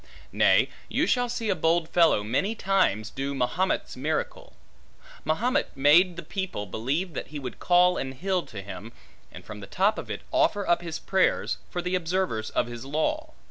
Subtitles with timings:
[0.31, 4.53] Nay, you shall see a bold fellow many times do Mahomet's miracle.
[5.23, 8.93] Mahomet made the people believe that he would call an hill to him,
[9.31, 12.83] and from the top of it offer up his prayers, for the observers of his
[12.83, 13.33] law.